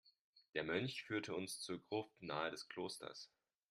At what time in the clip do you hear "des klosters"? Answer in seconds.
2.49-3.29